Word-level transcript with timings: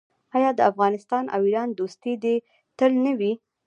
آیا 0.35 0.49
د 0.55 0.59
افغانستان 0.71 1.23
او 1.35 1.39
ایران 1.47 1.69
دوستي 1.79 2.13
دې 2.23 2.35
تل 2.77 2.91
نه 3.05 3.13
وي؟ 3.19 3.31